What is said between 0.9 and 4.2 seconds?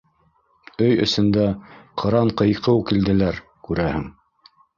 эсендә ҡыран-ҡыйҡыу килделәр, күрәһең.